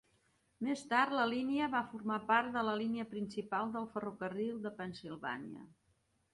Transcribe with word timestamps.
Més 0.67 0.79
tard, 0.93 1.13
la 1.19 1.25
línia 1.33 1.67
va 1.73 1.81
formar 1.91 2.17
part 2.33 2.51
de 2.57 2.65
la 2.69 2.75
línia 2.81 3.07
principal 3.13 3.77
de 3.79 3.87
ferrocarril 3.95 4.59
de 4.67 4.75
Pennsilvània. 4.83 5.67